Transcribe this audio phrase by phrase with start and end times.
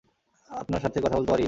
[0.49, 1.39] আপনার সাথে কথা বলতে পারি?